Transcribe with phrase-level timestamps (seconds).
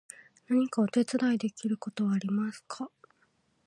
[0.47, 2.89] 何かお手伝いできることはありますか？